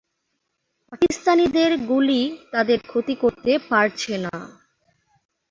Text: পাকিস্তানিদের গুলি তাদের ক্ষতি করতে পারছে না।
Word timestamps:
পাকিস্তানিদের 0.91 1.71
গুলি 1.89 2.21
তাদের 2.51 2.79
ক্ষতি 2.83 3.15
করতে 3.15 3.51
পারছে 3.69 4.13
না। 4.25 4.35